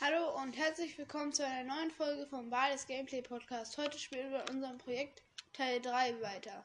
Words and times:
Hallo 0.00 0.40
und 0.40 0.56
herzlich 0.56 0.96
willkommen 0.96 1.32
zu 1.32 1.44
einer 1.44 1.74
neuen 1.74 1.90
Folge 1.90 2.24
vom 2.28 2.50
Bades 2.50 2.86
Gameplay 2.86 3.20
Podcast. 3.20 3.76
Heute 3.78 3.98
spielen 3.98 4.30
wir 4.30 4.44
unserem 4.48 4.78
Projekt 4.78 5.24
Teil 5.52 5.80
3 5.80 6.22
weiter. 6.22 6.64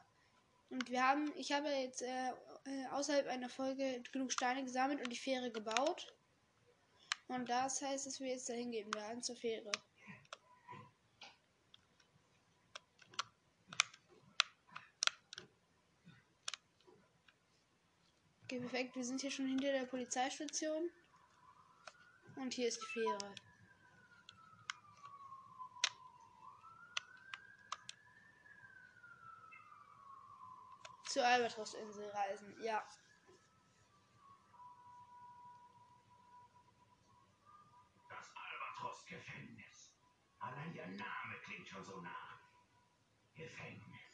Und 0.70 0.88
wir 0.88 1.04
haben, 1.04 1.32
ich 1.36 1.50
habe 1.50 1.68
jetzt 1.68 2.02
äh, 2.02 2.28
äh, 2.28 2.86
außerhalb 2.92 3.26
einer 3.26 3.48
Folge 3.48 4.00
genug 4.12 4.30
Steine 4.30 4.62
gesammelt 4.62 5.00
und 5.00 5.10
die 5.10 5.16
Fähre 5.16 5.50
gebaut. 5.50 6.14
Und 7.26 7.48
das 7.48 7.82
heißt, 7.82 8.06
dass 8.06 8.20
wir 8.20 8.28
jetzt 8.28 8.48
dahin 8.48 8.70
gehen 8.70 8.94
werden 8.94 9.20
zur 9.20 9.34
Fähre. 9.34 9.72
Okay, 18.44 18.60
perfekt. 18.60 18.94
Wir 18.94 19.04
sind 19.04 19.22
hier 19.22 19.32
schon 19.32 19.48
hinter 19.48 19.72
der 19.72 19.86
Polizeistation. 19.86 20.88
Und 22.36 22.52
hier 22.52 22.68
ist 22.68 22.80
die 22.82 22.86
Fähre. 22.86 23.34
Zur 31.06 31.24
Albatross-Insel 31.24 32.10
reisen, 32.10 32.60
ja. 32.60 32.82
Das 38.08 38.32
Albatros-Gefängnis. 38.34 39.94
Allein 40.40 40.74
der 40.74 40.88
Name 40.88 41.38
klingt 41.44 41.68
schon 41.68 41.84
so 41.84 42.00
nah. 42.00 42.40
Gefängnis. 43.36 44.13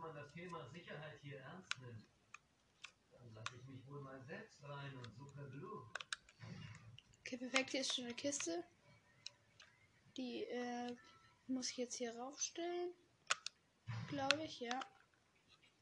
Man 0.00 0.14
das 0.14 0.32
Thema 0.32 0.66
Sicherheit 0.70 1.20
hier 1.22 1.38
ernst 1.40 1.78
nimmt. 1.80 2.06
Dann 3.10 3.34
lasse 3.34 3.56
ich 3.56 3.64
mich 3.66 3.86
wohl 3.86 4.00
mal 4.00 4.20
selbst 4.24 4.62
rein 4.62 4.96
und 4.96 5.14
suche 5.14 5.44
Blue. 5.44 5.86
Okay, 7.20 7.36
perfekt. 7.36 7.70
Hier 7.70 7.82
ist 7.82 7.94
schon 7.94 8.06
eine 8.06 8.14
Kiste. 8.14 8.64
Die 10.16 10.44
äh, 10.44 10.96
muss 11.46 11.70
ich 11.70 11.76
jetzt 11.76 11.96
hier 11.96 12.16
raufstellen. 12.16 12.92
Glaube 14.08 14.42
ich, 14.44 14.60
ja. 14.60 14.80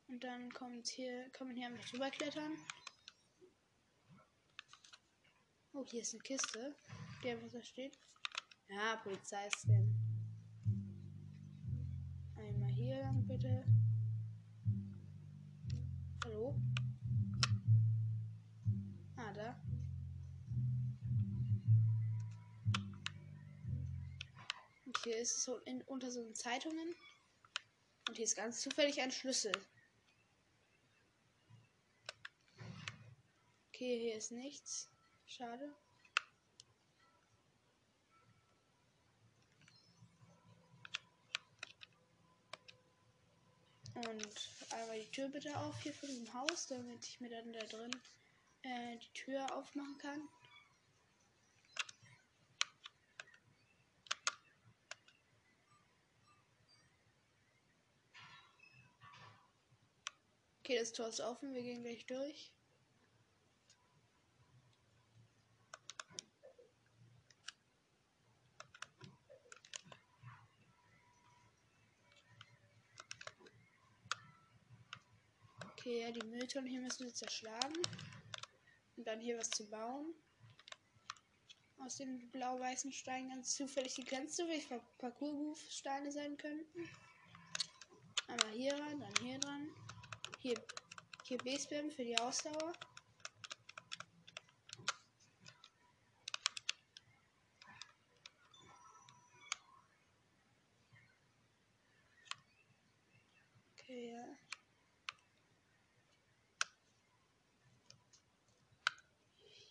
Und 0.08 0.24
dann 0.24 0.52
kommt 0.52 0.88
hier, 0.88 1.30
kann 1.30 1.46
man 1.46 1.56
hier 1.56 1.68
einfach 1.68 1.88
drüber 1.88 2.10
klettern. 2.10 2.56
Oh, 5.72 5.84
hier 5.86 6.00
ist 6.02 6.14
eine 6.14 6.22
Kiste. 6.22 6.74
Der, 7.22 7.42
was 7.42 7.52
da 7.52 7.62
steht. 7.62 7.98
Ja, 8.68 8.96
Polizeiscan. 8.96 9.94
Einmal 12.36 12.70
hier 12.70 13.00
lang, 13.00 13.26
bitte. 13.26 13.77
Hier 25.04 25.16
ist 25.16 25.36
es 25.36 25.44
so 25.44 25.58
in, 25.58 25.82
unter 25.82 26.10
so 26.10 26.30
Zeitungen. 26.32 26.94
Und 28.08 28.16
hier 28.16 28.24
ist 28.24 28.36
ganz 28.36 28.60
zufällig 28.60 29.00
ein 29.00 29.12
Schlüssel. 29.12 29.52
Okay, 33.68 33.98
hier 33.98 34.16
ist 34.16 34.32
nichts. 34.32 34.88
Schade. 35.26 35.74
Und 43.94 44.50
einmal 44.70 45.00
die 45.00 45.10
Tür 45.10 45.28
bitte 45.28 45.56
auf 45.58 45.80
hier 45.82 45.92
von 45.92 46.08
dem 46.08 46.32
Haus, 46.32 46.68
damit 46.68 47.04
ich 47.04 47.20
mir 47.20 47.30
dann 47.30 47.52
da 47.52 47.64
drin 47.64 47.90
äh, 48.62 48.96
die 48.96 49.12
Tür 49.12 49.54
aufmachen 49.54 49.98
kann. 49.98 50.28
Okay, 60.68 60.80
das 60.80 60.92
Tor 60.92 61.08
ist 61.08 61.20
offen, 61.20 61.54
wir 61.54 61.62
gehen 61.62 61.82
gleich 61.82 62.04
durch. 62.04 62.52
Okay, 75.70 76.02
ja, 76.02 76.10
die 76.10 76.26
Mülltonnen 76.26 76.68
hier 76.68 76.82
müssen 76.82 77.06
wir 77.06 77.14
zerschlagen. 77.14 77.72
Und 78.96 79.06
dann 79.06 79.20
hier 79.20 79.38
was 79.38 79.48
zu 79.48 79.70
bauen. 79.70 80.12
Aus 81.78 81.96
den 81.96 82.30
blau-weißen 82.30 82.92
Steinen 82.92 83.30
ganz 83.30 83.54
zufällig. 83.54 83.94
Die 83.94 84.04
ganz 84.04 84.36
zufällig 84.36 84.68
Parcours-Steine 84.98 86.12
sein 86.12 86.36
könnten. 86.36 86.90
Einmal 88.26 88.52
hier 88.52 88.74
ran, 88.74 89.00
dann 89.00 89.14
hier 89.22 89.38
dran. 89.38 89.74
Hier, 90.40 90.54
hier 91.24 91.38
Basebam 91.38 91.90
für 91.90 92.04
die 92.04 92.16
Ausdauer. 92.16 92.72
Okay, 103.72 104.12
ja. 104.12 104.24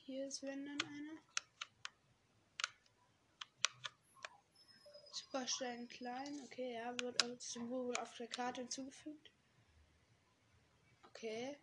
Hier 0.05 0.27
ist 0.27 0.43
wenn 0.43 0.65
dann 0.65 0.81
einer. 0.81 1.21
Superstein 5.13 5.87
klein. 5.87 6.41
Okay, 6.43 6.73
ja, 6.73 6.99
wird 6.99 7.23
also 7.23 7.37
Symbol 7.39 7.87
wurde 7.87 8.01
auf 8.01 8.13
der 8.15 8.27
Karte 8.27 8.61
hinzugefügt. 8.61 9.36
Okay. 11.17 11.57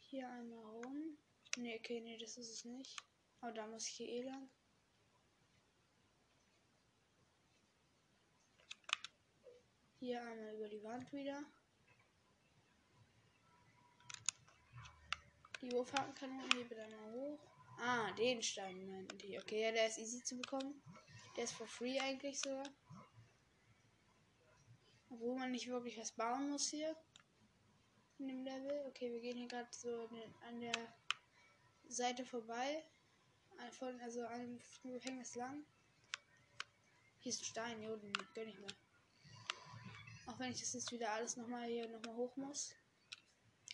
Hier 0.00 0.28
einmal 0.28 0.64
rum. 0.64 1.16
Ne, 1.58 1.76
okay, 1.78 2.00
nee, 2.00 2.18
das 2.18 2.36
ist 2.38 2.50
es 2.50 2.64
nicht. 2.64 2.96
Aber 3.40 3.52
da 3.52 3.68
muss 3.68 3.86
ich 3.86 3.94
hier 3.94 4.08
eh 4.08 4.22
lang. 4.22 4.50
Hier 10.00 10.20
einmal 10.20 10.56
über 10.56 10.68
die 10.68 10.82
Wand 10.82 11.12
wieder. 11.12 11.44
Die 15.62 15.70
Wurfhakenkanonen 15.70 16.50
hier 16.52 16.68
bitte 16.68 16.82
einmal 16.82 17.12
hoch. 17.12 17.38
Ah, 17.78 18.10
den 18.14 18.42
Stein 18.42 18.88
meinten 18.88 19.16
die. 19.18 19.38
Okay, 19.38 19.62
ja, 19.62 19.70
der 19.70 19.86
ist 19.86 19.98
easy 19.98 20.20
zu 20.24 20.36
bekommen. 20.36 20.82
Der 21.36 21.44
ist 21.44 21.52
for 21.52 21.68
free 21.68 22.00
eigentlich 22.00 22.40
sogar. 22.40 22.66
Obwohl 25.10 25.36
man 25.38 25.52
nicht 25.52 25.68
wirklich 25.68 25.98
was 25.98 26.12
bauen 26.12 26.50
muss 26.50 26.68
hier. 26.68 26.96
In 28.18 28.28
dem 28.28 28.44
Level. 28.44 28.84
Okay, 28.88 29.12
wir 29.12 29.20
gehen 29.20 29.38
hier 29.38 29.48
gerade 29.48 29.68
so 29.70 30.08
an 30.46 30.60
der 30.60 30.74
Seite 31.88 32.24
vorbei. 32.24 32.84
Von, 33.72 34.00
also 34.00 34.24
an 34.26 34.60
dem 34.84 34.92
Gefängnis 34.92 35.34
lang. 35.34 35.64
Hier 37.20 37.30
ist 37.30 37.42
ein 37.42 37.44
Stein, 37.44 37.82
jo, 37.82 37.96
den 37.96 38.12
gönn 38.34 38.48
ich 38.48 38.58
mir. 38.58 38.68
Auch 40.26 40.38
wenn 40.38 40.52
ich 40.52 40.60
das 40.60 40.74
jetzt 40.74 40.92
wieder 40.92 41.10
alles 41.10 41.36
nochmal 41.36 41.66
hier 41.68 41.88
nochmal 41.88 42.14
hoch 42.14 42.36
muss. 42.36 42.74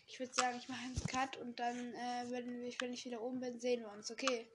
Ich 0.07 0.19
würde 0.19 0.33
sagen, 0.33 0.57
ich 0.57 0.67
mache 0.69 0.81
einen 0.85 0.95
Cut 1.07 1.37
und 1.37 1.59
dann, 1.59 1.93
äh, 1.93 2.25
wenn, 2.29 2.61
wir, 2.61 2.73
wenn 2.79 2.93
ich 2.93 3.05
wieder 3.05 3.21
oben 3.21 3.39
bin, 3.39 3.59
sehen 3.59 3.81
wir 3.81 3.91
uns. 3.91 4.09
Okay. 4.09 4.47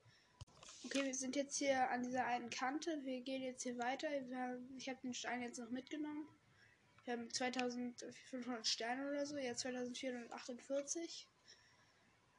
Okay, 0.84 1.04
wir 1.04 1.14
sind 1.14 1.36
jetzt 1.36 1.58
hier 1.58 1.90
an 1.90 2.02
dieser 2.02 2.24
einen 2.24 2.50
Kante. 2.50 3.04
Wir 3.04 3.20
gehen 3.20 3.42
jetzt 3.42 3.62
hier 3.62 3.78
weiter. 3.78 4.08
Ich 4.76 4.88
habe 4.88 4.98
den 5.02 5.14
Stein 5.14 5.42
jetzt 5.42 5.58
noch 5.58 5.70
mitgenommen. 5.70 6.26
Wir 7.04 7.14
haben 7.14 7.30
2500 7.32 8.66
Sterne 8.66 9.08
oder 9.10 9.26
so. 9.26 9.36
Ja, 9.36 9.54
2448. 9.54 11.28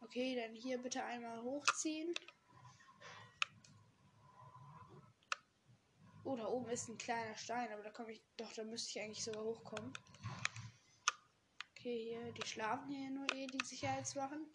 Okay, 0.02 0.36
dann 0.36 0.56
hier 0.56 0.78
bitte 0.78 1.04
einmal 1.04 1.42
hochziehen. 1.42 2.14
Oh, 6.24 6.36
da 6.36 6.48
oben 6.48 6.70
ist 6.70 6.88
ein 6.88 6.98
kleiner 6.98 7.36
Stein, 7.36 7.72
aber 7.72 7.84
da 7.84 7.90
komme 7.90 8.12
ich. 8.12 8.22
Doch, 8.38 8.52
da 8.54 8.64
müsste 8.64 8.90
ich 8.92 9.04
eigentlich 9.04 9.24
sogar 9.24 9.44
hochkommen. 9.44 9.92
Okay, 11.72 12.04
hier, 12.04 12.32
die 12.32 12.48
schlafen 12.48 12.92
hier 12.92 13.10
nur 13.10 13.26
eh, 13.34 13.48
die 13.48 13.66
Sicherheitswachen. 13.66 14.46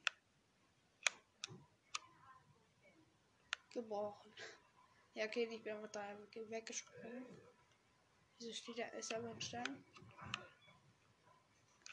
Gebrochen. 3.71 4.33
Ja, 5.15 5.27
okay, 5.27 5.49
ich 5.51 5.63
bin 5.63 5.75
einfach 5.75 5.91
da 5.91 6.17
weggesprungen. 6.49 7.27
Wieso 8.39 8.53
steht 8.53 8.79
da? 8.79 8.85
Ist 8.89 9.15
aber 9.15 9.31
ein 9.31 9.41
Stein? 9.41 9.85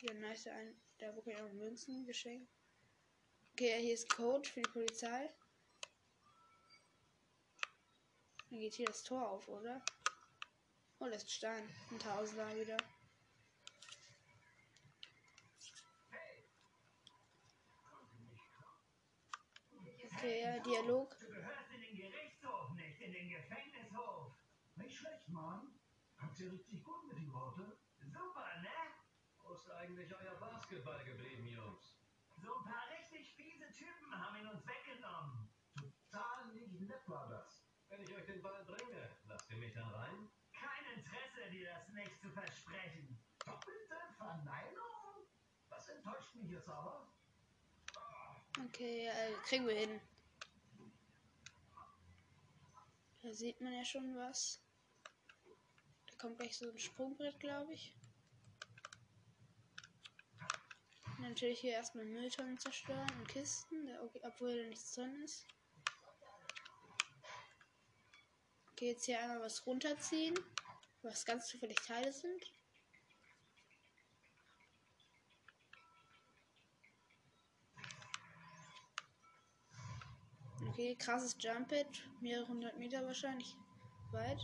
Ja, 0.01 0.13
nice. 0.15 0.47
Ein, 0.47 0.75
da 0.97 1.11
bekomme 1.11 1.35
ich 1.35 1.41
auch 1.41 1.53
Münzen 1.53 2.05
geschenkt. 2.05 2.51
Okay, 3.53 3.81
hier 3.81 3.93
ist 3.93 4.09
Code 4.09 4.47
für 4.49 4.61
die 4.61 4.69
Polizei. 4.71 5.33
Dann 8.49 8.59
geht 8.59 8.73
hier 8.73 8.87
das 8.87 9.03
Tor 9.03 9.29
auf, 9.29 9.47
oder? 9.47 9.81
Oh, 10.99 11.05
das 11.05 11.17
ist 11.17 11.25
ein 11.25 11.29
Stein. 11.29 11.69
Ein 11.91 11.99
Tausender 11.99 12.55
wieder. 12.55 12.77
Okay, 20.15 20.41
ja, 20.41 20.59
Dialog. 20.59 21.17
Du 21.19 21.27
gehörst 21.27 21.71
in 21.73 21.81
den 21.81 21.95
Gerichtshof, 21.95 22.71
nicht 22.75 23.01
in 23.01 23.11
den 23.11 23.29
Gefängnishof. 23.29 24.33
Nicht 24.75 24.97
schlecht, 24.97 25.27
Mann. 25.29 25.72
Ihr 26.43 26.51
richtig 26.51 26.83
gut 26.83 27.07
mit 27.07 27.15
den 27.15 27.31
Worten? 27.31 27.71
Super, 28.01 28.61
ne? 28.61 28.67
Wo 29.37 29.53
ist 29.53 29.71
eigentlich 29.71 30.13
euer 30.13 30.35
Basketball 30.41 31.01
geblieben, 31.05 31.47
Jungs? 31.47 31.97
So 32.35 32.53
ein 32.53 32.63
paar 32.65 32.83
richtig 32.99 33.33
fiese 33.33 33.71
Typen 33.71 34.11
haben 34.11 34.35
ihn 34.35 34.47
uns 34.47 34.61
weggenommen. 34.67 35.47
Total 35.77 36.47
nicht 36.51 36.81
nett 36.81 37.07
war 37.07 37.29
das. 37.29 37.63
Wenn 37.87 38.01
ich 38.01 38.13
euch 38.13 38.25
den 38.25 38.41
Ball 38.41 38.61
bringe, 38.65 39.09
lasst 39.29 39.49
ihr 39.51 39.55
mich 39.55 39.73
dann 39.73 39.87
rein? 39.87 40.29
Kein 40.51 40.97
Interesse, 40.97 41.49
dir 41.49 41.69
das 41.69 41.87
nicht 41.93 42.19
zu 42.19 42.29
versprechen. 42.31 43.17
Doppelte 43.45 43.95
Verneinung? 44.17 45.25
Das 45.69 45.87
enttäuscht 45.87 46.35
mich 46.35 46.51
jetzt 46.51 46.67
aber. 46.67 47.07
Okay, 48.65 49.07
äh, 49.07 49.33
kriegen 49.45 49.65
wir 49.65 49.75
hin. 49.75 50.01
Da 53.21 53.31
sieht 53.31 53.61
man 53.61 53.71
ja 53.71 53.85
schon 53.85 54.17
was. 54.17 54.62
Kommt 56.23 56.39
gleich 56.39 56.57
so 56.57 56.69
ein 56.69 56.79
Sprungbrett, 56.79 57.37
glaube 57.41 57.73
ich. 57.73 57.93
Natürlich 61.19 61.59
hier 61.59 61.73
erstmal 61.73 62.05
Mülltonnen 62.05 62.57
zerstören 62.57 63.11
und 63.19 63.27
Kisten, 63.27 63.89
okay, 64.01 64.21
obwohl 64.23 64.57
da 64.57 64.69
nichts 64.69 64.93
drin 64.93 65.21
ist. 65.21 65.45
Okay, 68.71 68.91
jetzt 68.91 69.03
hier 69.03 69.19
einmal 69.19 69.41
was 69.41 69.67
runterziehen, 69.67 70.39
was 71.01 71.25
ganz 71.25 71.47
zufällig 71.47 71.75
Teile 71.85 72.13
sind. 72.13 72.53
Okay, 80.69 80.95
krasses 80.95 81.35
Jump 81.37 81.73
It, 81.73 82.09
mehrere 82.21 82.47
hundert 82.47 82.77
Meter 82.77 83.05
wahrscheinlich 83.05 83.57
weit. 84.13 84.39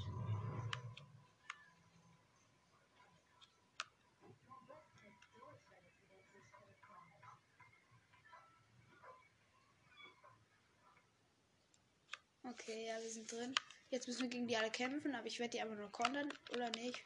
Okay, 12.51 12.87
ja, 12.87 12.98
wir 13.09 13.13
sind 13.13 13.31
drin. 13.31 13.55
Jetzt 13.89 14.07
müssen 14.07 14.21
wir 14.21 14.29
gegen 14.29 14.47
die 14.47 14.55
alle 14.55 14.69
kämpfen, 14.69 15.15
aber 15.15 15.25
ich 15.25 15.39
werde 15.39 15.49
die 15.51 15.61
einfach 15.61 15.75
nur 15.75 15.91
kontern, 15.91 16.31
oder 16.51 16.69
nicht? 16.71 17.03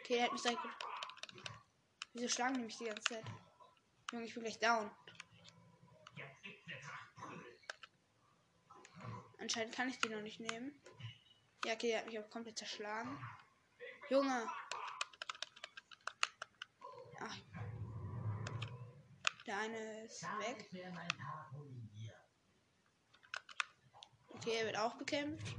Okay, 0.00 0.14
der 0.14 0.24
hat 0.24 0.32
mich 0.32 0.42
direkt... 0.42 0.60
Wieso 2.12 2.28
schlagen 2.28 2.54
die 2.54 2.64
mich 2.64 2.76
die 2.76 2.86
ganze 2.86 3.02
Zeit? 3.04 3.24
Junge, 4.10 4.24
ich 4.24 4.34
bin 4.34 4.42
gleich 4.42 4.58
down. 4.58 4.90
Anscheinend 9.38 9.74
kann 9.74 9.88
ich 9.88 9.98
die 10.00 10.08
noch 10.08 10.22
nicht 10.22 10.40
nehmen. 10.40 10.82
Ja, 11.64 11.74
okay, 11.74 11.88
der 11.88 11.98
hat 12.00 12.06
mich 12.06 12.18
auch 12.18 12.28
komplett 12.28 12.58
zerschlagen. 12.58 13.16
Junge. 14.10 14.48
Ach. 17.20 17.36
Der 19.46 19.58
eine 19.58 20.04
ist 20.04 20.22
weg. 20.22 20.68
wäre 20.72 20.90
mein 20.90 21.08
Tag 21.08 21.52
ruiniert. 21.54 21.92
Okay, 24.44 24.56
er 24.58 24.66
wird 24.66 24.76
auch 24.76 24.94
bekämpft. 24.94 25.56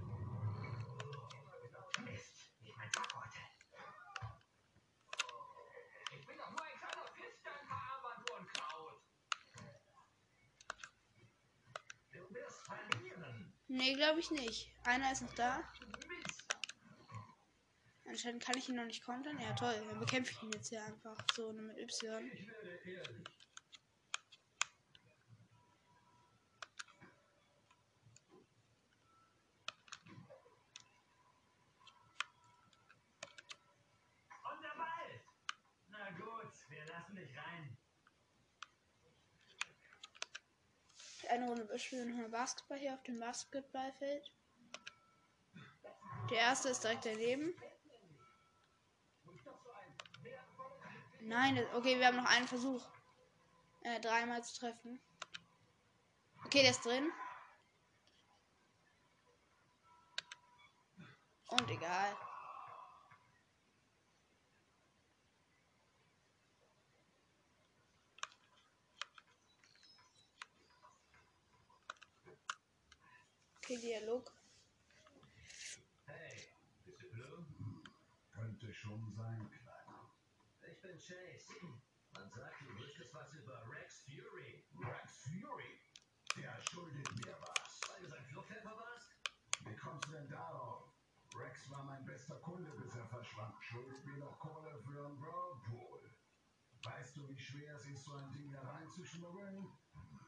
Nee, 13.68 13.94
glaube 13.95 14.19
ich 14.19 14.30
nicht. 14.31 14.69
Einer 14.83 15.12
ist 15.12 15.21
noch 15.21 15.33
da. 15.33 15.63
Anscheinend 18.06 18.44
kann 18.44 18.57
ich 18.57 18.69
ihn 18.69 18.75
noch 18.75 18.85
nicht 18.85 19.03
kontern. 19.03 19.39
Ja, 19.39 19.53
toll. 19.53 19.74
Dann 19.89 20.00
bekämpfe 20.00 20.31
ich 20.33 20.44
ihn 20.44 20.51
jetzt 20.51 20.69
hier 20.69 20.83
einfach. 20.83 21.18
So, 21.33 21.51
mit 21.53 21.77
Y. 21.80 22.27
Ich 22.27 22.47
werde 22.47 22.69
ehrlich. 22.85 23.09
Und 34.51 34.62
der 34.62 34.75
Ball. 34.77 35.25
Na 35.88 36.12
gut, 36.12 36.53
wir 36.69 36.85
lassen 36.85 37.15
dich 37.15 37.35
rein. 37.35 37.77
Eine 41.33 41.47
Runde 41.47 41.80
spielen 41.80 42.12
nochmal 42.12 42.30
Basketball 42.30 42.77
hier 42.77 42.94
auf 42.94 43.01
dem 43.01 43.19
Basketballfeld. 43.19 44.31
Der 46.30 46.38
erste 46.38 46.69
ist 46.69 46.83
direkt 46.83 47.07
daneben. 47.07 47.56
Nein, 51.21 51.65
okay, 51.74 51.97
wir 51.97 52.06
haben 52.06 52.18
noch 52.18 52.30
einen 52.30 52.47
Versuch. 52.47 52.88
Äh, 53.81 54.00
dreimal 54.00 54.44
zu 54.44 54.59
treffen. 54.59 55.01
Okay, 56.45 56.62
der 56.62 56.69
ist 56.69 56.85
drin. 56.85 57.12
Und 61.47 61.68
egal. 61.68 62.15
Okay, 73.63 73.80
Dialog. 73.80 74.27
Hey, 76.06 76.51
bist 76.83 77.00
du? 77.15 77.47
Könnte 78.35 78.73
schon 78.73 79.09
sein, 79.16 79.49
Kleiner. 79.49 80.11
Ich 80.68 80.81
bin 80.81 80.97
Chase. 80.99 81.47
Man 82.11 82.30
sagt, 82.30 82.59
du 82.59 82.78
wüsstest 82.78 83.14
was 83.14 83.33
über 83.35 83.64
Rex 83.71 84.04
Fury. 84.04 84.68
Rex 84.83 85.23
Fury. 85.23 85.80
Der 86.35 86.59
schuldet 86.69 87.07
mir 87.23 87.37
was. 87.40 87.80
Weil 87.87 88.02
du 88.04 88.09
sein 88.09 88.26
Fluchthelfer 88.26 88.76
warst? 88.76 89.09
Wie 89.64 89.78
kommst 89.78 90.07
du 90.09 90.11
denn 90.11 90.28
darauf? 90.28 90.92
Rex 91.33 91.71
war 91.71 91.83
mein 91.85 92.06
bester 92.06 92.35
Kunde, 92.42 92.69
bis 92.71 92.94
er 92.95 93.07
verschwand. 93.07 93.56
Schuldet 93.64 94.06
mir 94.06 94.18
noch 94.18 94.37
Kohle 94.40 94.78
für 94.83 95.06
einen 95.06 95.21
Whirlpool. 95.21 96.11
Weißt 96.83 97.16
du, 97.16 97.30
wie 97.30 97.40
schwer 97.40 97.76
es 97.78 97.85
ist, 97.85 98.04
so 98.04 98.14
ein 98.16 98.30
Ding 98.33 98.52
da 98.52 98.59
reinzuschmuggeln? 98.61 99.56
Hm, 99.94 100.19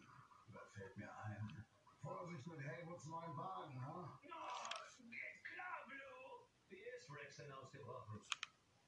Da 0.53 0.61
fällt 0.73 0.95
mir 0.95 1.13
ein. 1.17 1.64
Vorsicht 2.05 2.45
mit 2.45 2.59
Haywoods 2.59 3.05
neuen 3.05 3.35
Wagen, 3.35 3.81
ha? 3.83 4.19
Oh, 4.21 5.09
geht 5.09 5.43
klar, 5.43 5.85
Blue. 5.87 6.45
Wie 6.69 6.77
ist 6.95 7.09
Rex 7.09 7.37
denn 7.37 7.51
ausgebrochen? 7.51 8.21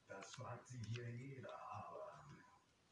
Das 0.07 0.36
fragt 0.36 0.67
sich 0.67 0.86
hier 0.93 1.09
jeder, 1.09 1.50
aber 1.71 2.38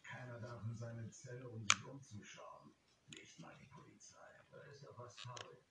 keiner 0.02 0.40
darf 0.40 0.64
in 0.64 0.76
seine 0.76 1.08
Zelle, 1.12 1.48
um 1.48 1.62
sich 1.70 1.86
umzuschauen. 1.86 2.74
Nicht 3.06 3.38
mal 3.38 3.56
die 3.60 3.68
Polizei. 3.68 4.18
Da 4.50 4.58
ist 4.64 4.84
doch 4.84 4.98
was 4.98 5.16
faul. 5.20 5.62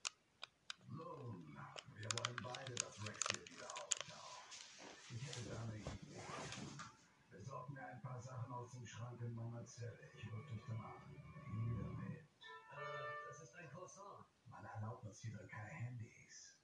Nun, 0.86 1.58
wir 1.96 2.08
wollen 2.12 2.36
beide, 2.40 2.74
dass 2.76 3.08
Rex 3.08 3.18
hier 3.32 3.56
wieder 3.56 3.66
auftaucht. 3.66 4.54
Ich 5.10 5.26
hätte 5.26 5.50
da 5.50 5.62
eine 5.62 5.78
Idee. 5.78 6.22
Besorg 7.28 7.70
mir 7.70 7.84
ein 7.84 8.00
paar 8.02 8.22
Sachen 8.22 8.52
aus 8.52 8.70
dem 8.70 8.86
Schrank 8.86 9.20
in 9.20 9.34
meiner 9.34 9.66
Zelle. 9.66 9.98
Ich 10.16 10.30
ruf 10.30 10.46
dich 10.48 10.62
dann 10.68 10.80
an. 10.80 11.02
Hier 11.10 11.88
mit. 11.98 12.20
Äh, 12.20 13.26
das 13.26 13.42
ist 13.42 13.54
ein 13.56 13.68
Croissant. 13.68 14.23
Hier 15.04 15.36
drin 15.36 15.48
keine 15.48 15.68
Handys. 15.68 16.58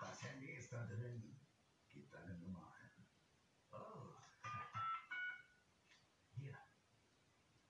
Das 0.00 0.22
Handy 0.22 0.52
ist 0.52 0.70
da 0.70 0.84
drin. 0.86 1.40
Gib 1.88 2.10
deine 2.10 2.38
Nummer 2.38 2.74
ein. 2.74 3.08
Oh. 3.72 4.14
Hier. 6.36 6.58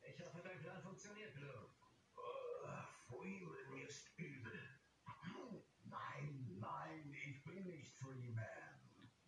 Ich 0.03 0.21
hoffe, 0.21 0.43
dein 0.43 0.59
Plan 0.59 0.83
funktioniert, 0.83 1.33
Blue. 1.35 1.71
Oh, 2.17 2.67
Freeman 3.07 3.79
ist 3.87 4.19
übel. 4.19 4.81
Nein, 5.85 6.59
nein, 6.59 7.13
ich 7.13 7.45
bin 7.45 7.67
nicht 7.69 7.97
Freeman. 7.97 8.81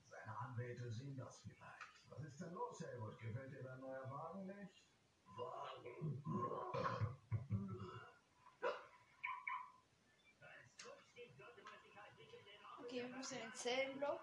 Seine 0.08 0.36
Anwälte 0.36 0.90
sehen 0.90 1.16
das 1.16 1.42
vielleicht. 1.42 2.10
Was 2.10 2.24
ist 2.24 2.40
denn 2.40 2.54
los, 2.54 2.80
Helmut? 2.80 3.18
Gefällt 3.20 3.52
dir 3.52 3.62
dein 3.62 3.80
neuer 3.80 4.10
Wagen 4.10 4.46
nicht? 4.46 4.84
Wagen? 5.24 6.22
Okay, 12.91 12.91
wir 13.02 13.16
müssen 13.16 13.34
in 13.34 13.40
den 13.40 13.54
Zellenblock. 13.54 14.20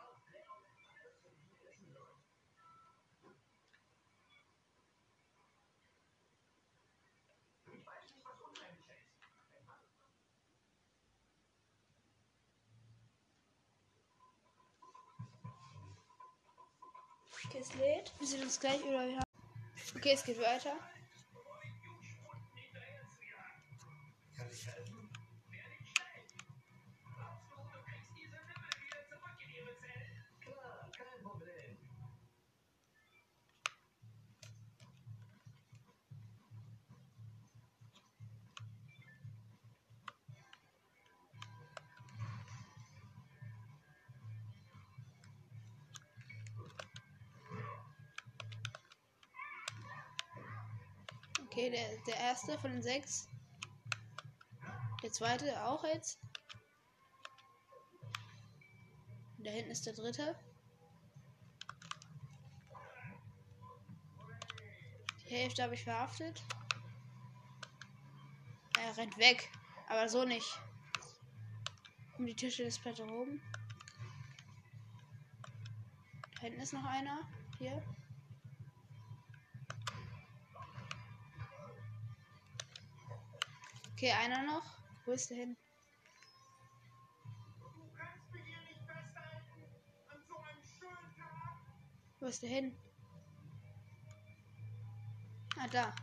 Okay, 17.45 17.59
es 17.61 17.73
lädt. 17.75 18.13
Wir 18.19 18.27
sehen 18.27 18.43
uns 18.43 18.59
gleich 18.59 18.83
oder 18.83 19.07
wir. 19.07 19.23
Okay, 19.95 20.13
es 20.13 20.23
geht 20.23 20.39
weiter. 20.39 20.77
Kann 24.37 24.49
ich 24.51 24.67
helfen? 24.67 24.98
Okay, 51.59 51.71
der, 51.71 51.97
der 52.07 52.15
erste 52.15 52.57
von 52.57 52.71
den 52.71 52.81
sechs. 52.81 53.27
Der 55.03 55.11
zweite 55.11 55.61
auch 55.65 55.83
jetzt. 55.83 56.17
Da 59.39 59.51
hinten 59.51 59.71
ist 59.71 59.85
der 59.85 59.91
dritte. 59.91 60.39
Die 65.25 65.35
Hälfte 65.35 65.63
habe 65.63 65.73
ich 65.73 65.83
verhaftet. 65.83 66.41
Er 68.79 68.95
rennt 68.95 69.17
weg. 69.17 69.51
Aber 69.89 70.07
so 70.07 70.23
nicht. 70.23 70.61
Um 72.17 72.25
die 72.25 72.35
Tische 72.35 72.63
des 72.63 72.79
Platte 72.79 73.03
oben. 73.03 73.41
Da 76.35 76.41
hinten 76.43 76.61
ist 76.61 76.71
noch 76.71 76.85
einer. 76.85 77.19
Hier. 77.57 77.83
Okay, 83.99 84.13
einer 84.13 84.43
noch. 84.43 84.63
Wo 85.05 85.11
ist 85.11 85.29
der 85.29 85.35
hin? 85.35 85.57
Wo 92.21 92.27
ist 92.27 92.41
der 92.41 92.49
hin? 92.49 92.79
Ah, 95.57 95.67
da. 95.67 95.93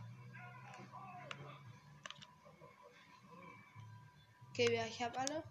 Okay, 4.51 4.75
ja, 4.75 4.85
ich 4.85 5.01
habe 5.01 5.17
alle. 5.17 5.43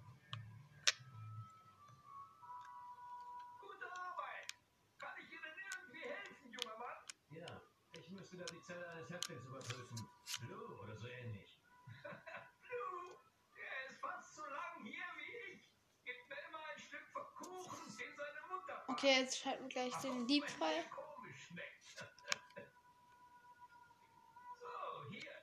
Gute 3.61 3.87
Arbeit. 3.91 4.55
Kann 4.99 5.17
ich 5.19 5.33
Ihnen 5.33 5.43
irgendwie 5.73 6.09
helfen, 6.09 6.53
junger 6.53 6.79
Mann? 6.79 6.97
Ja, 7.31 7.61
ich 7.91 8.09
müsste 8.11 8.37
da 8.37 8.45
die 8.45 8.63
Zelle 8.63 8.89
eines 8.91 9.11
Häftlings 9.11 9.45
überprüfen. 9.45 10.09
Blue 10.43 10.79
oder 10.79 10.97
so 10.97 11.09
ähnlich. 11.09 11.61
Blue, 12.61 13.17
der 13.57 13.89
ist 13.89 13.99
fast 14.01 14.37
so 14.37 14.45
lang 14.45 14.85
hier 14.85 15.07
wie 15.17 15.55
ich. 15.55 15.71
Gibt 16.05 16.29
mir 16.29 16.37
immer 16.49 16.59
ein 16.73 16.79
Stück 16.79 17.07
vom 17.13 17.27
Kuchen, 17.35 17.97
den 17.97 18.17
seine 18.17 18.43
Mutter 18.49 18.75
backt. 18.75 18.86
Okay, 18.97 19.21
jetzt 19.21 19.37
schalten 19.37 19.65
wir 19.65 19.69
gleich 19.69 19.95
den 19.97 20.27
Dieb 20.27 20.49
frei. 20.49 20.73
Der 20.73 20.85
komisch 20.85 21.49
schmeckt. 21.49 21.85
so, 24.59 25.11
hier. 25.11 25.37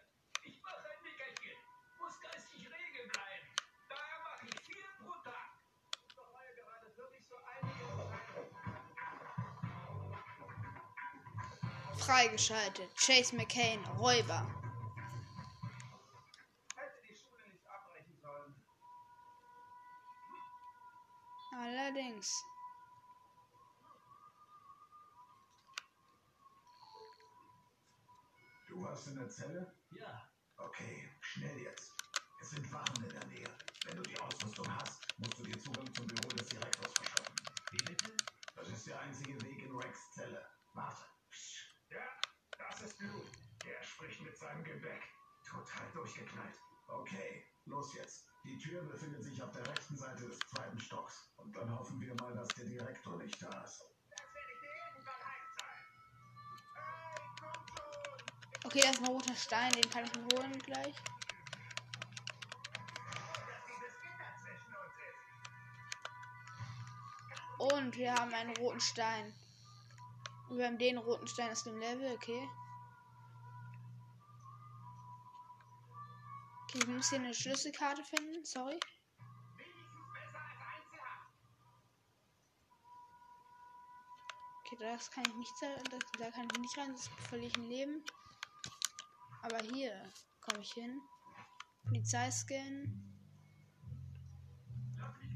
Du 28.74 28.82
warst 28.82 29.06
in 29.06 29.15
der 29.15 29.30
Zelle? 29.30 29.72
Ja, 29.92 30.27
Okay, 30.58 31.08
schnell 31.22 31.60
jetzt. 31.60 31.92
Es 32.42 32.50
sind 32.50 32.74
Wachen 32.74 33.03
in 33.03 33.10
der 33.10 33.27
Nähe. 33.27 33.48
Wenn 33.86 33.98
du 33.98 34.01
die 34.01 34.20
Ausrüstung 34.20 34.65
hast, 34.77 35.00
musst 35.20 35.38
du 35.38 35.44
dir 35.44 35.60
Zugang 35.60 35.86
zum 35.94 36.08
Büro 36.08 36.27
des 36.30 36.50
Direktors 36.50 36.92
verschaffen. 36.94 37.36
wie 37.70 37.86
bitte? 37.86 38.18
Das 38.56 38.68
ist 38.70 38.88
der 38.88 39.00
einzige 39.00 39.39
Weg 39.44 39.62
in 39.62 39.75
Rex 39.75 40.13
Zelle. 40.15 40.44
Warte. 40.74 41.03
Psst. 41.30 41.70
Ja, 41.92 42.01
das 42.58 42.82
ist 42.82 42.98
Blue. 42.98 43.22
Der 43.63 43.84
spricht 43.84 44.20
mit 44.22 44.36
seinem 44.36 44.63
Gebäck. 44.63 45.03
Total 45.46 45.92
durchgeknallt. 45.94 46.58
Okay, 46.88 47.46
los 47.65 47.94
jetzt. 47.94 48.25
Die 48.44 48.58
Tür 48.58 48.82
befindet 48.86 49.24
sich 49.24 49.39
auf 49.44 49.51
der 49.51 49.68
rechten 49.68 49.96
Seite 49.96 50.27
des 50.27 50.39
zweiten 50.50 50.80
Stocks. 50.80 51.32
Und 51.38 51.56
dann 51.56 51.70
hoffen 51.77 52.01
wir 52.01 52.15
mal, 52.15 52.34
dass 52.34 52.48
der 52.48 52.65
Direktor 52.65 53.18
nicht 53.18 53.39
da 53.39 53.63
ist. 53.63 53.92
Okay, 58.74 58.82
da 58.82 58.89
ist 58.89 59.01
ein 59.01 59.06
roter 59.06 59.36
Stein, 59.36 59.72
den 59.74 59.88
kann 59.92 60.03
ich 60.03 60.15
mir 60.15 60.24
holen 60.36 60.58
gleich. 60.58 60.96
Und 67.60 67.96
wir 67.96 68.15
haben 68.15 68.34
einen 68.34 68.58
roten 68.58 68.80
Stein. 68.80 69.32
Und 70.50 70.58
wir 70.58 70.65
haben 70.65 70.80
den 70.80 70.98
roten 70.98 71.27
Stein 71.27 71.51
aus 71.51 71.63
dem 71.65 71.77
Level, 71.77 72.15
okay. 72.15 72.50
Okay, 76.63 76.80
ich 76.80 76.88
muss 76.88 77.12
hier 77.12 77.20
eine 77.20 77.36
Schlüsselkarte 77.36 78.03
finden, 78.03 78.44
sorry. 78.44 78.80
Okay, 84.62 84.77
das 84.80 85.12
kann 85.12 85.25
ich 85.27 85.36
nicht, 85.36 85.53
da, 85.62 85.75
das, 85.92 86.00
da 86.18 86.32
kann 86.32 86.48
ich 86.51 86.60
nicht 86.60 86.77
rein, 86.80 86.92
das 86.92 87.08
verliere 87.30 87.50
ich 87.50 87.58
ein 87.58 87.70
Leben. 87.70 88.03
Aber 89.43 89.59
hier 89.59 90.09
komme 90.41 90.62
ich 90.62 90.71
hin. 90.71 91.01
Polizeiscan. 91.85 93.13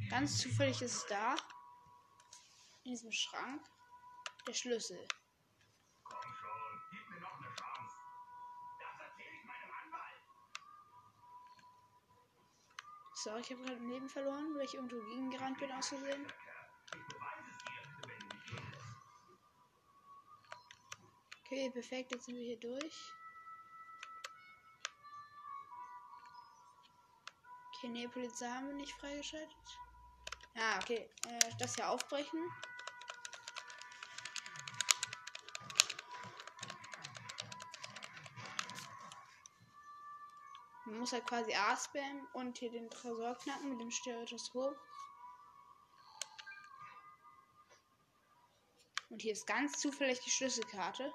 Ganz 0.09 0.39
zufällig 0.39 0.81
ist 0.81 0.95
es 0.95 1.05
da. 1.07 1.35
In 2.83 2.91
diesem 2.91 3.11
Schrank. 3.11 3.61
Der 4.47 4.53
Schlüssel. 4.53 5.05
So, 13.13 13.35
ich 13.35 13.51
habe 13.51 13.61
gerade 13.63 13.75
ein 13.75 13.89
Leben 13.89 14.07
verloren, 14.07 14.55
weil 14.55 14.63
ich 14.63 14.75
irgendwo 14.75 15.01
gegengerannt 15.01 15.59
bin 15.59 15.69
aus. 15.73 15.93
Okay, 21.41 21.69
perfekt, 21.71 22.13
jetzt 22.13 22.25
sind 22.25 22.35
wir 22.35 22.43
hier 22.43 22.59
durch. 22.59 23.13
Polizei 28.07 28.47
haben 28.47 28.67
wir 28.67 28.75
nicht 28.75 28.93
freigeschaltet. 28.93 29.55
Ja, 30.55 30.79
okay, 30.81 31.09
äh, 31.27 31.51
das 31.59 31.75
hier 31.75 31.89
aufbrechen. 31.89 32.39
Man 40.85 40.99
muss 40.99 41.11
halt 41.11 41.27
quasi 41.27 41.53
A 41.53 41.75
spammen 41.77 42.25
und 42.33 42.57
hier 42.57 42.71
den 42.71 42.89
Tresor 42.89 43.35
knacken 43.35 43.69
mit 43.69 43.81
dem 43.81 43.91
Stereoskop. 43.91 44.75
Und 49.09 49.21
hier 49.21 49.33
ist 49.33 49.45
ganz 49.45 49.79
zufällig 49.79 50.19
die 50.21 50.31
Schlüsselkarte. 50.31 51.13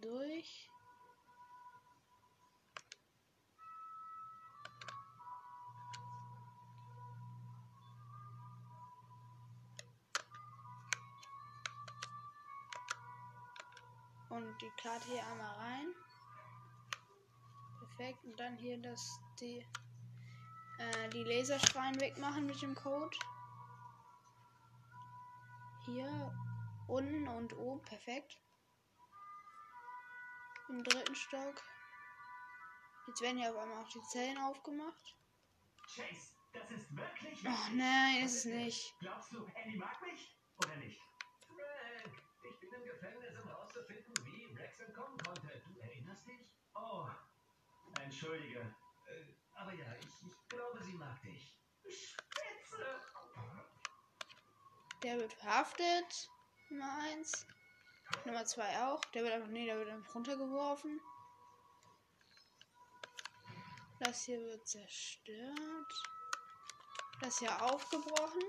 Durch. 0.00 0.70
Und 14.28 14.60
die 14.60 14.70
Karte 14.82 15.06
hier 15.08 15.26
einmal 15.26 15.56
rein. 15.56 15.94
Perfekt. 17.78 18.24
Und 18.24 18.38
dann 18.38 18.56
hier 18.56 18.78
das 18.78 19.18
die 19.40 19.64
äh, 20.78 21.08
die 21.10 21.24
Laserstrahlen 21.24 22.00
wegmachen 22.00 22.46
mit 22.46 22.60
dem 22.62 22.74
Code. 22.74 23.16
Hier 25.86 26.32
unten 26.86 27.26
und 27.26 27.56
oben. 27.56 27.82
Perfekt. 27.82 28.38
Im 30.68 30.84
dritten 30.84 31.14
Stock. 31.14 31.62
Jetzt 33.06 33.22
werden 33.22 33.38
hier 33.38 33.50
auf 33.50 33.56
einmal 33.56 33.82
auch 33.82 33.88
die 33.88 34.02
Zellen 34.02 34.36
aufgemacht. 34.36 35.16
Chase, 35.86 36.36
das 36.52 36.70
ist 36.70 36.94
wirklich 36.94 37.42
Oh 37.46 37.72
nein, 37.72 38.24
ist 38.24 38.36
es 38.36 38.44
nicht. 38.44 38.94
Glaubst 39.00 39.32
du, 39.32 39.46
Annie 39.56 39.78
mag 39.78 40.00
mich? 40.02 40.36
Oder 40.62 40.76
nicht? 40.76 41.00
Frank, 41.46 42.22
ich 42.44 42.60
bin 42.60 42.70
im 42.74 42.84
Gefängnis, 42.84 43.34
um 43.42 43.48
rauszufinden, 43.48 44.12
wie 44.24 44.54
Rex 44.54 44.80
entkommen 44.80 45.16
konnte. 45.18 45.62
Du 45.66 45.80
erinnerst 45.80 46.26
dich? 46.26 46.52
Oh, 46.74 47.08
entschuldige. 48.02 48.60
Äh, 49.06 49.34
aber 49.52 49.72
ja, 49.72 49.94
ich, 49.96 50.06
ich 50.06 50.48
glaube, 50.48 50.82
sie 50.82 50.94
mag 50.94 51.20
dich. 51.22 51.58
Spitze! 51.88 53.00
Der 55.02 55.16
wird 55.18 55.32
verhaftet. 55.32 56.30
Nummer 56.68 56.92
1. 57.04 57.46
Nummer 58.24 58.44
2 58.44 58.84
auch. 58.84 59.00
Der 59.06 59.22
wird 59.22 59.34
einfach, 59.34 59.48
nee, 59.48 59.66
der 59.66 59.78
wird 59.78 59.88
einfach 59.88 60.14
runtergeworfen. 60.14 61.00
Das 64.00 64.24
hier 64.24 64.40
wird 64.40 64.66
zerstört. 64.66 65.92
Das 67.20 67.38
hier 67.38 67.62
aufgebrochen. 67.62 68.42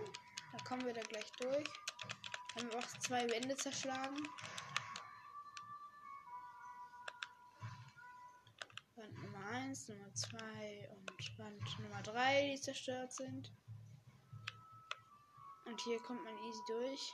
Da 0.51 0.63
kommen 0.63 0.85
wir 0.85 0.93
da 0.93 1.01
gleich 1.01 1.31
durch. 1.33 1.67
Haben 2.55 2.71
wir 2.71 2.79
auch 2.79 2.99
zwei 2.99 3.29
Wände 3.29 3.55
zerschlagen. 3.55 4.17
Wand 8.95 9.23
Nummer 9.23 9.45
1, 9.47 9.87
Nummer 9.87 10.13
2 10.13 10.89
und 10.91 11.39
Wand 11.39 11.79
Nummer 11.79 12.01
3, 12.03 12.51
die 12.51 12.61
zerstört 12.61 13.13
sind. 13.13 13.51
Und 15.65 15.79
hier 15.81 15.99
kommt 16.01 16.23
man 16.23 16.37
easy 16.37 16.61
durch. 16.67 17.13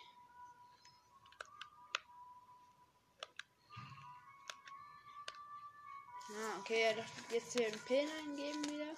Ah, 6.38 6.60
okay, 6.60 6.82
er 6.82 6.96
darf 6.96 7.32
jetzt 7.32 7.54
hier 7.54 7.68
einen 7.68 7.80
Pin 7.86 8.10
eingeben 8.20 8.66
wieder. 8.66 8.94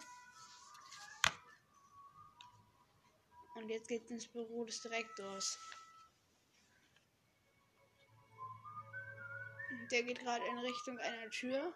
Und 3.55 3.69
jetzt 3.69 3.87
geht's 3.87 4.09
ins 4.09 4.27
Büro 4.27 4.65
des 4.65 4.81
Direktors. 4.81 5.59
Der 9.91 10.03
geht 10.03 10.19
gerade 10.19 10.45
in 10.47 10.57
Richtung 10.59 10.97
einer 10.99 11.29
Tür 11.29 11.73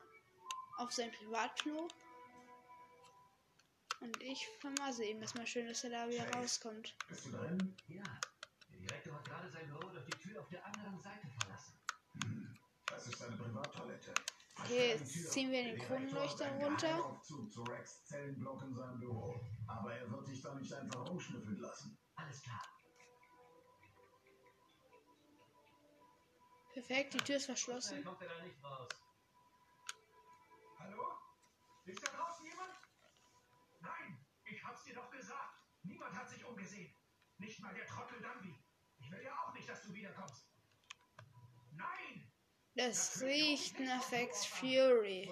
auf 0.78 0.92
sein 0.92 1.12
Privatklo. 1.12 1.88
Und 4.00 4.22
ich 4.22 4.48
vermasse 4.60 5.06
ihm 5.06 5.22
erstmal 5.22 5.46
schön, 5.46 5.68
dass 5.68 5.84
er 5.84 5.92
da 5.92 6.10
wieder 6.10 6.28
rauskommt. 6.32 6.96
Bist 7.08 7.28
du 7.28 7.32
drin? 7.32 7.78
Ja, 7.88 8.04
der 8.72 8.80
Direktor 8.80 9.14
hat 9.14 9.26
gerade 9.26 9.50
sein 9.50 9.68
Büro 9.68 9.90
durch 9.90 10.06
die 10.06 10.18
Tür 10.18 10.42
auf 10.42 10.50
der 10.50 10.66
anderen 10.66 11.00
Seite 11.00 11.28
verlassen. 11.40 11.80
Das 12.88 13.08
ist 13.08 13.20
seine 13.20 13.38
Privattoilette. 13.38 14.14
Okay, 14.60 14.90
jetzt 14.90 15.32
ziehen 15.32 15.52
wir 15.52 15.64
den 15.64 15.80
Kronleuchter 15.80 16.52
runter. 16.64 16.88
Geheimaufzug 16.88 17.52
zu 17.52 17.64
Rex 17.64 18.06
Zellenblock 18.06 18.62
in 18.64 18.74
seinem 18.74 19.00
Büro. 19.00 19.40
Aber 19.68 19.94
er 19.96 20.10
wird 20.12 20.28
dich 20.28 20.42
da 20.42 20.54
nicht 20.56 20.74
einfach 20.74 21.08
rumschnüffeln 21.10 21.58
lassen. 21.58 21.98
Alles 22.16 22.42
klar. 22.42 22.62
Perfekt, 26.74 27.14
die 27.14 27.18
Tür 27.18 27.36
ist 27.38 27.46
verschlossen. 27.46 28.04
kommt 28.04 28.22
er 28.22 28.30
da 28.30 28.44
nicht 28.44 28.64
raus. 28.64 28.90
Hallo? 30.80 31.04
Ist 31.86 32.08
da 32.08 32.12
draußen 32.12 32.46
jemand? 32.46 32.74
Nein, 33.82 34.26
ich 34.46 34.64
hab's 34.64 34.84
dir 34.84 34.96
doch 34.96 35.10
gesagt. 35.12 35.62
Niemand 35.84 36.16
hat 36.16 36.30
sich 36.30 36.46
umgesehen. 36.46 36.96
Nicht 37.40 37.60
mal 37.60 37.74
der 37.74 37.86
Trottel 37.88 38.22
Dumby. 38.22 38.56
Ich 39.00 39.12
will 39.12 39.24
ja 39.24 39.34
auch 39.44 39.54
nicht, 39.54 39.68
dass 39.68 39.82
du 39.84 39.94
wiederkommst. 39.94 40.48
Nein! 41.72 42.21
Das 42.76 43.22
riecht 43.22 43.80
nach 43.80 44.12
Vex 44.12 44.46
Fury. 44.46 45.30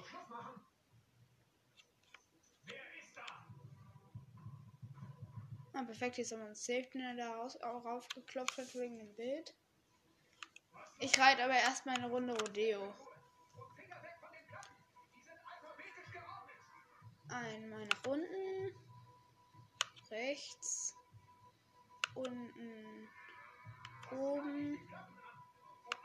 Ah, 5.73 5.84
perfekt, 5.84 6.15
hier 6.15 6.25
ist 6.25 6.34
aber 6.34 6.43
ein 6.43 6.56
Safe, 6.56 6.89
den 6.93 7.02
er 7.02 7.15
da 7.15 7.36
raus, 7.36 7.56
auch 7.62 7.86
raufgeklopft 7.86 8.58
hat 8.58 8.75
wegen 8.75 8.97
dem 8.97 9.15
Bild. 9.15 9.56
Ich 10.99 11.17
reite 11.17 11.45
aber 11.45 11.54
erstmal 11.54 11.95
eine 11.95 12.10
Runde 12.10 12.38
Rodeo. 12.38 12.93
Einmal 17.30 17.86
nach 17.86 18.06
unten. 18.08 18.75
Rechts. 20.12 20.93
Unten. 22.15 23.08
Oben. 24.12 24.78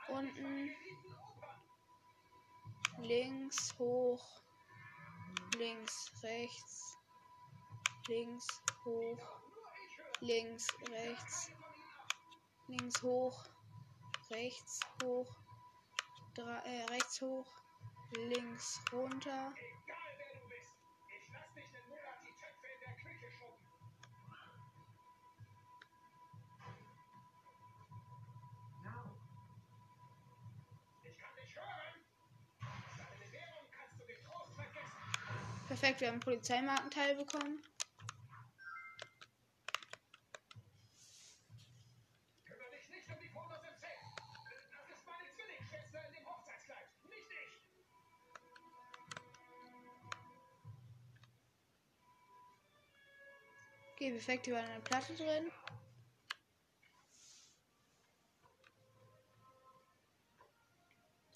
Unten. 0.08 0.70
Links, 3.02 3.74
hoch. 3.78 4.42
Links, 5.58 6.10
rechts. 6.22 6.96
Links, 8.08 8.46
hoch. 8.84 9.18
Links, 10.20 10.68
rechts. 10.90 11.50
Links, 12.68 13.02
hoch. 13.02 13.44
Rechts, 14.30 14.80
hoch. 15.02 15.28
Drei, 16.34 16.58
äh, 16.64 16.84
rechts, 16.90 17.20
hoch. 17.20 17.46
Links, 18.16 18.80
runter. 18.92 19.52
Ich 31.02 31.83
Perfekt, 35.66 36.00
wir 36.00 36.08
haben 36.08 36.14
einen 36.14 36.20
Polizeimarkenteil 36.20 37.16
bekommen. 37.16 37.62
Okay, 53.92 54.10
perfekt, 54.10 54.44
hier 54.44 54.54
war 54.54 54.62
eine 54.62 54.80
Platte 54.80 55.14
drin. 55.14 55.50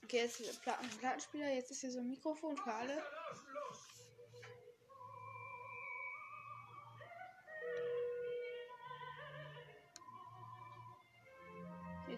Okay, 0.05 0.19
jetzt 0.19 0.41
ist 0.41 0.55
der 0.55 0.61
Platten 0.61 0.89
Plattenspieler, 0.99 1.49
jetzt 1.55 1.71
ist 1.71 1.81
hier 1.81 1.91
so 1.91 2.01
ein 2.01 2.09
Mikrofon 2.09 2.57
für 2.57 2.73
alle. 2.73 3.03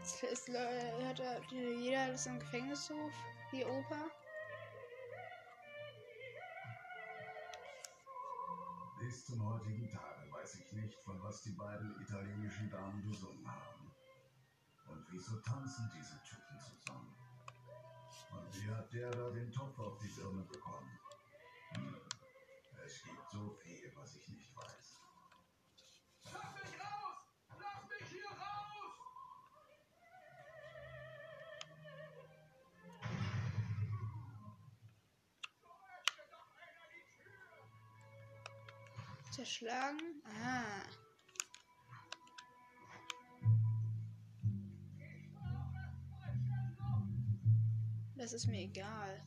Jetzt 0.00 0.22
ist, 0.22 0.48
äh, 0.48 1.04
hört 1.04 1.20
er- 1.20 1.42
jeder 1.50 2.12
das 2.12 2.24
im 2.24 2.40
Gefängnishof, 2.40 3.12
die 3.52 3.62
Oper. 3.66 4.10
Bis 8.98 9.26
zum 9.26 9.44
heutigen 9.44 9.90
Tage 9.90 10.32
weiß 10.32 10.54
ich 10.54 10.72
nicht, 10.72 10.98
von 11.02 11.22
was 11.22 11.42
die 11.42 11.52
beiden 11.52 12.00
italienischen 12.00 12.70
Damen 12.70 13.02
gesungen 13.02 13.46
haben. 13.46 13.94
Und 14.86 15.06
wieso 15.10 15.38
tanzen 15.40 15.90
diese 15.94 16.18
Typen 16.22 16.58
zusammen? 16.58 17.14
Und 18.30 18.56
wie 18.56 18.70
hat 18.70 18.90
der 18.94 19.10
da 19.10 19.30
den 19.30 19.52
Topf 19.52 19.78
auf 19.80 19.98
die 19.98 20.08
Birne 20.08 20.44
bekommen? 20.44 20.98
Hm. 21.74 21.94
Es 22.86 23.02
gibt 23.02 23.30
so 23.30 23.50
viel, 23.62 23.92
was 23.94 24.16
ich 24.16 24.28
nicht 24.30 24.56
weiß. 24.56 24.99
Zerschlagen. 39.50 40.22
Ah. 40.44 40.82
Das 48.16 48.32
ist 48.32 48.46
mir 48.46 48.60
egal. 48.60 49.20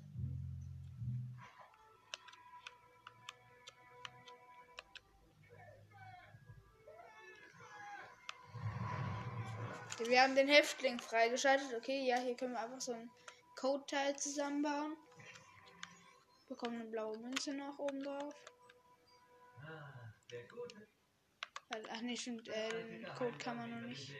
Wir 10.06 10.22
haben 10.22 10.36
den 10.36 10.48
Häftling 10.48 11.00
freigeschaltet. 11.00 11.74
Okay, 11.76 12.08
ja, 12.08 12.18
hier 12.18 12.36
können 12.36 12.54
wir 12.54 12.62
einfach 12.62 12.80
so 12.80 12.94
einen 12.94 13.12
Code-Teil 13.58 14.18
zusammenbauen. 14.18 14.96
Bekommen 16.48 16.82
eine 16.82 16.90
blaue 16.90 17.18
Münze 17.18 17.54
noch 17.54 17.78
oben 17.80 18.04
drauf. 18.04 18.53
Ach 21.90 22.02
nee, 22.02 22.18
stimmt, 22.18 22.48
äh, 22.48 22.70
den 22.70 23.06
Code 23.16 23.38
kann 23.38 23.58
man 23.58 23.70
noch 23.70 23.88
nicht. 23.88 24.12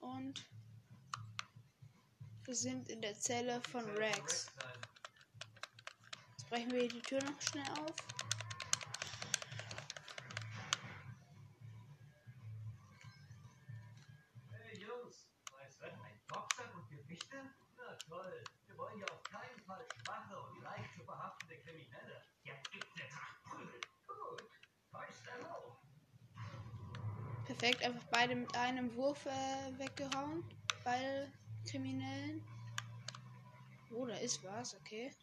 Und 0.00 0.46
wir 2.44 2.54
sind 2.54 2.88
in 2.88 3.00
der 3.00 3.14
Zelle 3.14 3.60
von 3.70 3.84
Rex. 3.96 4.46
Jetzt 6.30 6.50
brechen 6.50 6.72
wir 6.72 6.88
die 6.88 7.00
Tür 7.02 7.22
noch 7.22 7.40
schnell 7.40 7.68
auf. 7.80 8.11
Verhaftende 21.16 21.58
Kriminelle. 21.58 22.22
Jetzt 22.44 22.70
gibt's 22.72 22.88
eine 23.00 23.08
Tracht 23.10 23.42
Prügel. 23.44 23.80
Gut. 24.06 24.42
Fäuste 24.90 25.30
hoch. 25.48 25.78
Perfekt, 27.46 27.82
einfach 27.84 28.06
beide 28.10 28.34
mit 28.34 28.54
einem 28.56 28.94
Wurf 28.96 29.26
äh, 29.26 29.78
weggehauen. 29.78 30.44
Beide 30.84 31.30
Kriminellen. 31.70 32.42
Oh, 33.90 34.06
da 34.06 34.14
ist 34.16 34.42
was, 34.42 34.74
okay. 34.74 35.14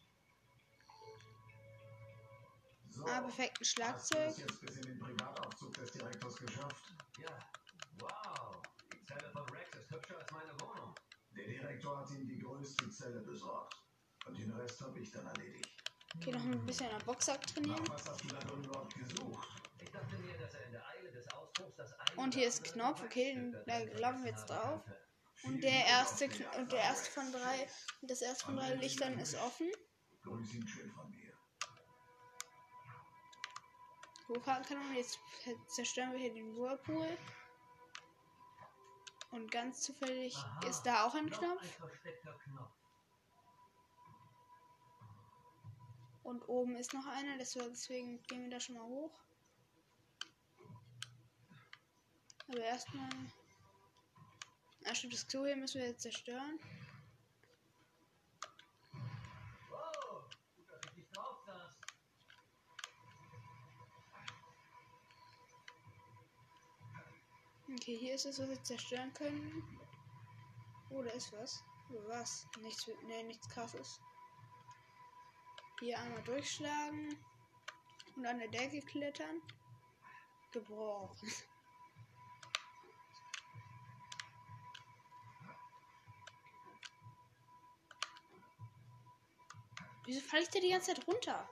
So, 2.88 3.04
Ah, 3.06 3.20
perfekt, 3.20 3.56
ein 3.58 3.60
hast 3.60 3.60
du 3.60 3.64
Schlagzeug. 3.66 4.28
es 4.28 4.38
jetzt 4.38 4.60
bis 4.60 4.76
in 4.76 4.82
den 4.82 4.98
Privataufzug 5.00 5.74
des 5.74 5.90
Direktors 5.92 6.36
geschafft? 6.36 6.84
Ja, 7.18 7.38
wow, 7.98 8.62
die 8.92 9.02
Zelle 9.04 9.30
von 9.32 9.42
Rex 9.50 9.74
ist 9.76 9.90
hübscher 9.90 10.18
als 10.18 10.30
meine 10.32 10.52
Wohnung. 10.60 10.94
Der 11.36 11.46
Direktor 11.46 11.98
hat 11.98 12.10
ihm 12.10 12.26
die 12.26 12.38
größte 12.38 12.90
Zelle 12.90 13.20
besorgt. 13.22 13.74
Und 14.26 14.38
den 14.38 14.50
Rest 14.52 14.80
habe 14.80 14.98
ich 15.00 15.10
dann 15.10 15.26
erledigt. 15.26 15.79
Okay, 16.16 16.32
noch 16.32 16.42
ein 16.42 16.66
bisschen 16.66 16.90
am 16.90 17.02
Boxsack 17.04 17.46
trainieren. 17.46 17.84
Er 22.16 22.18
Und 22.18 22.34
hier 22.34 22.48
ist 22.48 22.64
Knopf, 22.64 23.02
okay, 23.02 23.52
da 23.66 23.84
glauben 23.84 24.24
wir 24.24 24.30
jetzt 24.30 24.50
drauf. 24.50 24.82
Und 25.44 25.62
der 25.62 25.86
erste 25.86 26.28
und 26.58 26.70
der 26.70 26.80
erste 26.80 27.10
von 27.10 27.32
drei 27.32 27.66
das 28.02 28.20
erste 28.20 28.44
von 28.44 28.56
drei 28.56 28.74
Lichtern 28.74 29.18
ist 29.18 29.34
offen. 29.36 29.70
Grüß 30.22 30.54
ihn 30.54 30.68
schön 30.68 30.90
von 30.92 31.08
mir. 31.10 31.32
Hochhaken 34.28 34.64
kann 34.64 34.78
man 34.78 34.96
jetzt 34.96 35.18
zerstören 35.68 36.12
wir 36.12 36.20
hier 36.20 36.34
den 36.34 36.54
Whirlpool. 36.56 37.18
Und 39.30 39.50
ganz 39.50 39.82
zufällig 39.82 40.36
Aha, 40.36 40.66
ist 40.68 40.82
da 40.82 41.04
auch 41.04 41.14
ein 41.14 41.30
Knopf. 41.30 41.62
Und 46.30 46.48
oben 46.48 46.76
ist 46.76 46.94
noch 46.94 47.06
einer, 47.06 47.38
deswegen 47.38 48.22
gehen 48.28 48.44
wir 48.44 48.50
da 48.50 48.60
schon 48.60 48.76
mal 48.76 48.84
hoch. 48.84 49.10
Aber 52.46 52.60
erstmal. 52.60 53.10
Stimmt, 54.92 55.12
das 55.12 55.26
Klo 55.26 55.44
hier 55.44 55.56
müssen 55.56 55.80
wir 55.80 55.88
jetzt 55.88 56.02
zerstören. 56.02 56.60
Okay, 67.72 67.96
hier 67.96 68.14
ist 68.14 68.26
es, 68.26 68.38
was 68.38 68.48
wir 68.48 68.62
zerstören 68.62 69.12
können. 69.14 69.64
Oh, 70.90 71.02
da 71.02 71.10
ist 71.10 71.32
was. 71.32 71.64
Was? 72.06 72.46
Nichts, 72.60 72.88
nee, 73.08 73.24
nichts 73.24 73.48
krasses. 73.48 74.00
Hier 75.80 75.98
einmal 75.98 76.22
durchschlagen. 76.22 77.16
Und 78.14 78.26
an 78.26 78.38
der 78.38 78.48
Decke 78.48 78.82
klettern. 78.82 79.40
Gebrochen. 80.52 81.32
Wieso 90.04 90.20
falle 90.20 90.42
ich 90.42 90.48
da 90.50 90.60
die 90.60 90.70
ganze 90.70 90.92
Zeit 90.92 91.06
runter? 91.06 91.48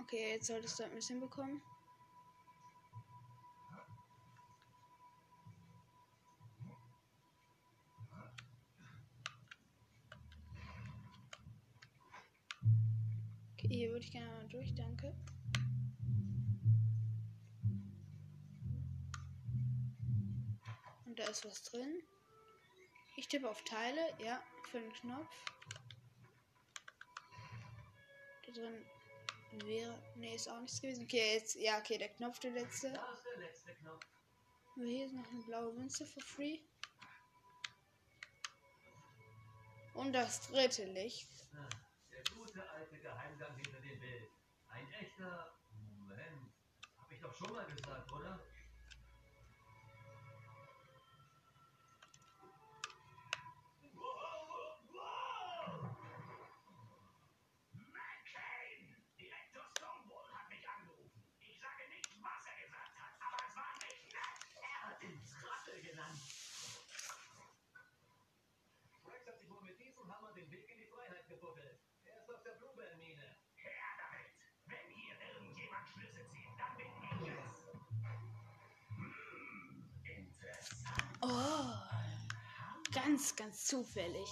Okay, 0.00 0.32
jetzt 0.32 0.46
solltest 0.46 0.78
du 0.78 0.84
ein 0.84 0.94
bisschen 0.94 1.20
bekommen. 1.20 1.62
Hier 13.68 13.90
würde 13.90 14.04
ich 14.04 14.10
gerne 14.10 14.30
mal 14.30 14.48
durch, 14.48 14.74
danke. 14.74 15.14
Und 21.06 21.18
da 21.18 21.24
ist 21.24 21.44
was 21.44 21.62
drin. 21.62 22.02
Ich 23.16 23.28
tippe 23.28 23.50
auf 23.50 23.62
Teile, 23.64 24.00
ja, 24.22 24.42
für 24.70 24.80
den 24.80 24.92
Knopf. 24.92 25.44
Da 28.46 28.52
drin 28.52 28.84
wäre. 29.64 30.02
Nee, 30.16 30.34
ist 30.34 30.48
auch 30.48 30.60
nichts 30.60 30.80
gewesen. 30.80 31.04
Okay, 31.04 31.34
jetzt. 31.34 31.56
Ja, 31.56 31.78
okay, 31.78 31.98
der 31.98 32.10
Knopf 32.10 32.38
der 32.38 32.52
letzte. 32.52 32.92
Da 32.92 33.12
ist 33.12 33.24
der 33.24 33.40
letzte 33.40 33.74
Knopf. 33.74 34.06
Aber 34.76 34.84
hier 34.84 35.06
ist 35.06 35.14
noch 35.14 35.28
eine 35.30 35.42
blaue 35.42 35.72
Münze 35.72 36.06
for 36.06 36.22
free. 36.22 36.60
Und 39.94 40.12
das 40.12 40.48
dritte 40.48 40.84
Licht. 40.84 41.28
Ah, 41.52 41.68
Gute 42.58 42.70
alte 42.70 42.98
Geheimgang 42.98 43.54
hinter 43.54 43.80
dem 43.80 44.00
Bild. 44.00 44.28
Ein 44.66 44.90
echter. 44.94 45.46
Moment. 45.70 46.52
Hab 46.98 47.12
ich 47.12 47.20
doch 47.20 47.32
schon 47.32 47.52
mal 47.52 47.64
gesagt, 47.66 48.10
oder? 48.10 48.40
Ganz, 83.08 83.34
ganz 83.36 83.64
zufällig. 83.64 84.28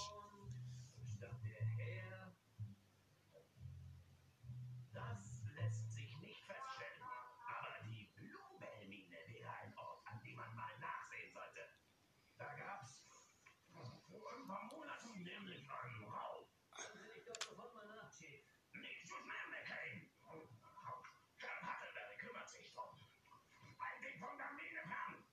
Stammt 1.17 1.43
er 1.49 1.65
her? 1.65 2.37
Das 4.93 5.41
lässt 5.55 5.91
sich 5.93 6.15
nicht 6.19 6.45
feststellen. 6.45 7.01
Aber 7.01 7.73
die 7.89 8.13
Bluebell-Mine 8.15 9.17
wäre 9.33 9.49
ein 9.49 9.75
Ort, 9.79 10.05
an 10.05 10.21
dem 10.21 10.35
man 10.35 10.53
mal 10.53 10.77
nachsehen 10.77 11.33
sollte. 11.33 11.61
Da 12.37 12.53
gab's 12.53 13.01
vor 13.73 14.31
ein 14.37 14.45
paar 14.45 14.65
Monaten 14.65 15.23
nämlich 15.23 15.67
einen 15.67 16.03
Raub. 16.05 16.47
Dann 16.77 16.99
sehe 17.01 17.17
ich 17.17 17.25
doch 17.25 17.49
sofort 17.49 17.73
mal 17.73 17.87
nach, 17.87 18.11
Chief. 18.15 18.45
Nicht 18.73 19.07
so 19.07 19.15
schnell, 19.15 19.47
McCain. 19.49 20.11
Herr 21.39 21.57
Huckleberry 21.65 22.17
kümmert 22.19 22.47
sich 22.47 22.71
drum. 22.75 22.93
Halt 23.79 24.03
dich 24.03 24.19
von 24.19 24.37
der 24.37 24.51
Mine 24.51 24.81
fern. 24.85 25.23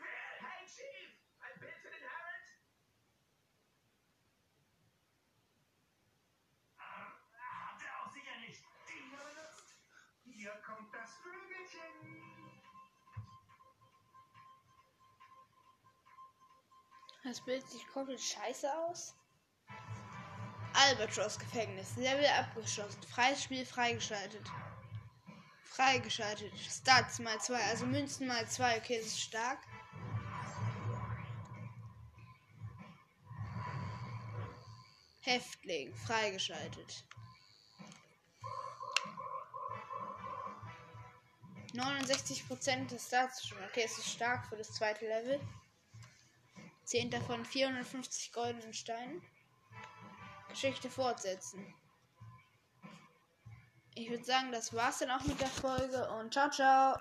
Befehl! 0.00 0.34
Hey, 0.40 0.66
Chief! 0.66 1.10
Ein 1.40 1.60
Bild 1.60 1.76
für 1.82 1.90
den 1.90 2.00
Herald? 2.00 2.44
Ah, 6.78 7.12
Hat 7.74 7.82
er 7.82 8.00
auch 8.00 8.12
sicher 8.12 8.38
nicht. 8.40 8.62
Die 8.88 9.10
hier 9.10 9.18
benutzt. 9.18 9.74
Hier 10.24 10.52
kommt 10.64 10.94
das. 17.24 17.36
Das 17.38 17.40
Bild 17.44 17.68
sieht 17.68 17.86
komplett 17.88 18.20
scheiße 18.20 18.68
aus. 18.86 19.14
Albatross 20.72 21.38
Gefängnis. 21.38 21.96
Level 21.96 22.26
abgeschlossen. 22.26 23.02
Freies 23.02 23.42
Spiel 23.42 23.66
freigeschaltet. 23.66 24.46
Freigeschaltet. 25.64 26.52
Stats 26.58 27.18
mal 27.18 27.38
2. 27.40 27.62
Also 27.64 27.86
Münzen 27.86 28.26
mal 28.26 28.48
2. 28.48 28.78
Okay, 28.78 28.98
das 28.98 29.06
ist 29.08 29.20
stark. 29.20 29.58
Häftling 35.22 35.94
freigeschaltet. 35.94 37.04
69% 41.80 42.88
des 42.88 43.10
schon. 43.46 43.58
Okay, 43.68 43.82
es 43.84 43.98
ist 43.98 44.10
stark 44.10 44.46
für 44.46 44.56
das 44.56 44.72
zweite 44.72 45.06
Level. 45.06 45.40
10 46.84 47.10
davon 47.10 47.44
450 47.44 48.32
goldenen 48.32 48.74
Steinen. 48.74 49.22
Geschichte 50.48 50.90
fortsetzen. 50.90 51.74
Ich 53.94 54.10
würde 54.10 54.24
sagen, 54.24 54.50
das 54.52 54.74
war's 54.74 54.98
dann 54.98 55.10
auch 55.10 55.24
mit 55.24 55.40
der 55.40 55.48
Folge 55.48 56.10
und 56.10 56.32
ciao, 56.32 56.50
ciao. 56.50 56.88